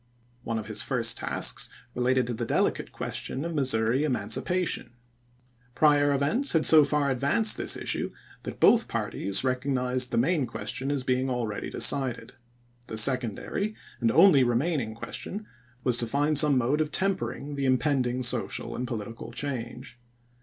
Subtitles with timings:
[0.43, 4.89] One of his first tasks related to the delicate question of Missouri emancipation.
[4.89, 8.09] MISSOURI EADICALS AND CONSERVATIVES 207 Prior events had so far advanced this issue
[8.41, 8.59] that chap.viii.
[8.71, 12.33] both parties recognized the main question as being ah'eady decided.
[12.87, 15.45] The secondary and only remain ing question
[15.83, 19.99] was to find some mode of tempering the impending social and political change.